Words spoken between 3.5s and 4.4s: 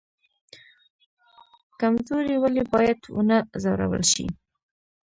ځورول شي؟